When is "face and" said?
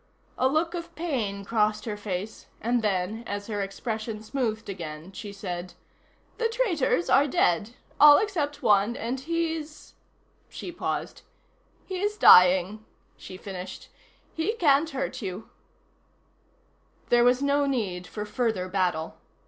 1.95-2.81